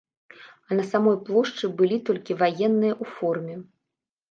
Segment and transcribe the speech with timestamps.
[0.35, 3.55] А на самой плошчы былі толькі ваенныя ў форме.